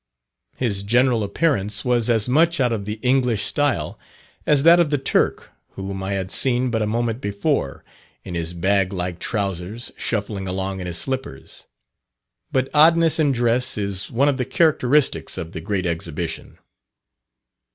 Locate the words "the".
2.85-2.95, 4.89-4.97, 14.37-14.45, 15.51-15.61